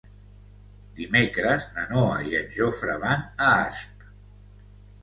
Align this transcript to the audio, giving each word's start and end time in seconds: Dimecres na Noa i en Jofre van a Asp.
Dimecres 0.99 1.67
na 1.75 1.85
Noa 1.91 2.17
i 2.31 2.35
en 2.41 2.51
Jofre 2.59 2.97
van 3.07 3.25
a 3.47 3.53
Asp. 3.61 4.11